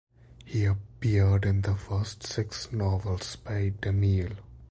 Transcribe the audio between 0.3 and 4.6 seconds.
He appeared in the first six novels by DeMille.